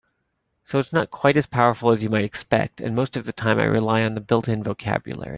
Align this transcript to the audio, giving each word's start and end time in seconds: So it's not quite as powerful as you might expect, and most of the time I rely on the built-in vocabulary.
So 0.63 0.79
it's 0.79 0.91
not 0.93 1.11
quite 1.11 1.37
as 1.37 1.45
powerful 1.45 1.91
as 1.91 2.01
you 2.01 2.09
might 2.09 2.25
expect, 2.25 2.81
and 2.81 2.95
most 2.95 3.15
of 3.15 3.25
the 3.25 3.31
time 3.33 3.59
I 3.59 3.65
rely 3.65 4.01
on 4.01 4.15
the 4.15 4.19
built-in 4.21 4.63
vocabulary. 4.63 5.29